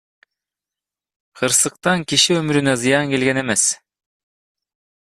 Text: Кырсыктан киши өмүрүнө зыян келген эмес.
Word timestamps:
Кырсыктан 1.41 1.99
киши 2.13 2.33
өмүрүнө 2.41 2.75
зыян 2.85 3.05
келген 3.15 3.41
эмес. 3.45 3.63